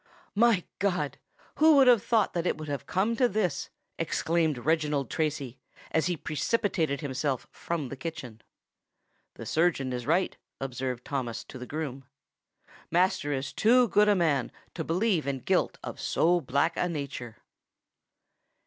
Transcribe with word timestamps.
"My 0.33 0.63
God! 0.79 1.19
who 1.57 1.75
would 1.75 1.85
have 1.87 2.01
thought 2.03 2.33
that 2.33 2.47
it 2.47 2.57
would 2.57 2.67
have 2.69 2.87
come 2.87 3.15
to 3.17 3.29
this?" 3.29 3.69
exclaimed 3.99 4.57
Reginald 4.57 5.11
Tracy, 5.11 5.59
as 5.91 6.07
he 6.07 6.17
precipitated 6.17 7.01
himself 7.01 7.45
from 7.51 7.89
the 7.89 7.95
kitchen. 7.95 8.41
"The 9.35 9.45
surgeon 9.45 9.93
is 9.93 10.07
right," 10.07 10.35
observed 10.59 11.05
Thomas 11.05 11.43
to 11.43 11.59
the 11.59 11.67
groom; 11.67 12.05
"master 12.89 13.31
is 13.31 13.53
too 13.53 13.89
good 13.89 14.09
a 14.09 14.15
man 14.15 14.51
to 14.73 14.83
believe 14.83 15.27
in 15.27 15.37
guilt 15.41 15.77
of 15.83 15.99
so 16.01 16.41
black 16.41 16.73
a 16.77 16.89
nature." 16.89 17.35